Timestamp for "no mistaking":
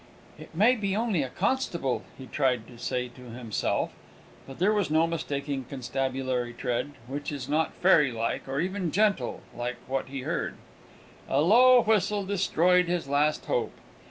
4.89-5.61